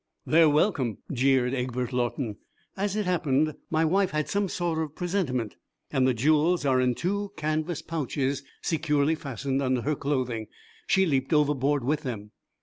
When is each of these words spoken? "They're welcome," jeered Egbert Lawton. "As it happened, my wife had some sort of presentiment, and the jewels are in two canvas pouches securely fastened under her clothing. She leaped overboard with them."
"They're 0.25 0.49
welcome," 0.49 0.97
jeered 1.13 1.53
Egbert 1.53 1.93
Lawton. 1.93 2.37
"As 2.75 2.95
it 2.95 3.05
happened, 3.05 3.53
my 3.69 3.85
wife 3.85 4.09
had 4.09 4.27
some 4.27 4.49
sort 4.49 4.79
of 4.79 4.95
presentiment, 4.95 5.57
and 5.91 6.07
the 6.07 6.13
jewels 6.15 6.65
are 6.65 6.81
in 6.81 6.95
two 6.95 7.33
canvas 7.37 7.83
pouches 7.83 8.41
securely 8.63 9.13
fastened 9.13 9.61
under 9.61 9.81
her 9.83 9.93
clothing. 9.95 10.47
She 10.87 11.05
leaped 11.05 11.33
overboard 11.33 11.83
with 11.83 12.01
them." 12.01 12.31